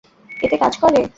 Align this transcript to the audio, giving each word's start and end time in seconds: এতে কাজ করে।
এতে 0.43 0.55
কাজ 0.57 0.73
করে। 0.81 1.01